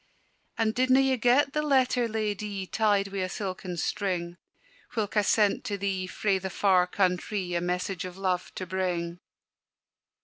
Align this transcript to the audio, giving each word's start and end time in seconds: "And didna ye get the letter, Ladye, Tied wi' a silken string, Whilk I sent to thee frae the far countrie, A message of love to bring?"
"And 0.57 0.73
didna 0.73 0.99
ye 0.99 1.15
get 1.15 1.53
the 1.53 1.61
letter, 1.61 2.07
Ladye, 2.07 2.65
Tied 2.65 3.09
wi' 3.09 3.19
a 3.19 3.29
silken 3.29 3.77
string, 3.77 4.37
Whilk 4.95 5.15
I 5.15 5.21
sent 5.21 5.63
to 5.65 5.77
thee 5.77 6.07
frae 6.07 6.39
the 6.39 6.49
far 6.49 6.87
countrie, 6.87 7.53
A 7.53 7.61
message 7.61 8.03
of 8.03 8.17
love 8.17 8.51
to 8.55 8.65
bring?" 8.65 9.19